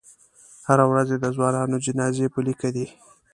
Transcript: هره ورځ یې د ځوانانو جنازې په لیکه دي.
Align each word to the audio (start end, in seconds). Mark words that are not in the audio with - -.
هره 0.67 0.85
ورځ 0.91 1.07
یې 1.13 1.17
د 1.21 1.25
ځوانانو 1.35 1.83
جنازې 1.85 2.25
په 2.33 2.39
لیکه 2.47 2.69
دي. 2.75 2.85